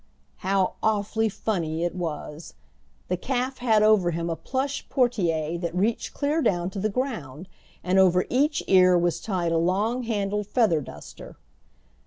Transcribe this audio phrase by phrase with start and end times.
[0.37, 2.55] How awfully funny it was!
[3.07, 7.47] The calf had over him a plush portiere that reached clear down to the ground,
[7.83, 11.37] and over each ear was tied a long handled feather duster!